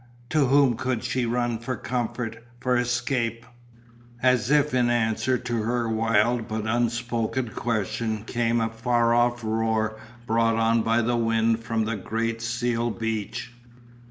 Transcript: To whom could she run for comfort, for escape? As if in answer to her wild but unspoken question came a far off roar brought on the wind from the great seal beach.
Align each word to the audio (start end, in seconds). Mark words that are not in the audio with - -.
To 0.31 0.47
whom 0.47 0.77
could 0.77 1.03
she 1.03 1.27
run 1.27 1.59
for 1.59 1.75
comfort, 1.77 2.43
for 2.59 2.75
escape? 2.75 3.45
As 4.23 4.49
if 4.49 4.73
in 4.73 4.89
answer 4.89 5.37
to 5.37 5.61
her 5.61 5.87
wild 5.87 6.47
but 6.47 6.65
unspoken 6.65 7.49
question 7.49 8.23
came 8.23 8.59
a 8.61 8.69
far 8.69 9.13
off 9.13 9.43
roar 9.43 9.99
brought 10.25 10.55
on 10.55 10.83
the 11.05 11.15
wind 11.15 11.59
from 11.63 11.85
the 11.85 11.95
great 11.97 12.41
seal 12.41 12.89
beach. 12.89 13.51